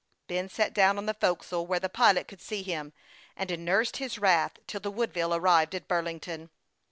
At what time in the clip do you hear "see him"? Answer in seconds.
2.41-2.91